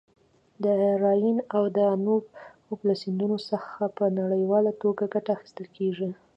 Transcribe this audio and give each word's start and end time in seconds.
د 0.63 0.65
راین 1.03 1.37
او 1.55 1.63
دانوب 1.77 2.23
له 2.87 2.93
سیندونو 3.01 3.37
څخه 3.49 3.81
په 3.97 4.05
نړیواله 4.19 4.71
ټوګه 4.79 5.05
ګټه 5.13 5.31
اخیستل 5.37 5.65
کیږي. 5.77 6.09